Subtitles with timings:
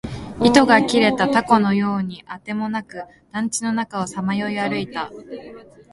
[0.41, 5.11] 糸が切れた凧のようにあてもなく、団地の中をさまよい歩いた